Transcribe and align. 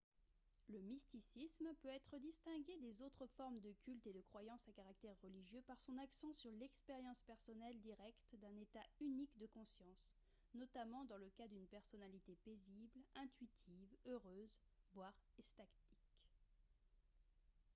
le 0.69 0.79
mysticisme 0.81 1.71
peut 1.79 1.89
être 1.93 2.17
distingué 2.17 2.75
des 2.81 3.03
autres 3.03 3.27
formes 3.37 3.59
de 3.59 3.71
culte 3.83 4.07
et 4.07 4.13
de 4.13 4.21
croyance 4.29 4.67
à 4.67 4.71
caractère 4.71 5.13
religieux 5.21 5.61
par 5.67 5.79
son 5.79 5.95
accent 5.99 6.33
sur 6.33 6.49
l'expérience 6.53 7.21
personnelle 7.21 7.79
directe 7.81 8.35
d'un 8.41 8.55
état 8.59 8.81
unique 8.99 9.37
de 9.37 9.45
conscience 9.53 10.07
notamment 10.55 11.05
dans 11.05 11.17
le 11.17 11.29
cas 11.29 11.47
d'une 11.49 11.67
personnalité 11.67 12.35
paisible 12.43 13.03
intuitive 13.15 13.95
heureuse 14.07 14.57
voire 14.95 15.13
extatique 15.37 15.93